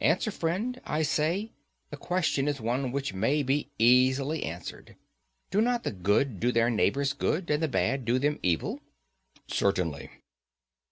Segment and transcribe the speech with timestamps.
[0.00, 1.52] Answer, friend, I say;
[1.90, 4.96] the question is one which may be easily answered.
[5.50, 8.80] Do not the good do their neighbours good, and the bad do them evil?
[9.48, 10.08] Certainly.